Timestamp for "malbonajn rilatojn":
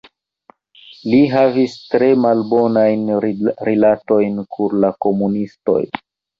2.23-4.43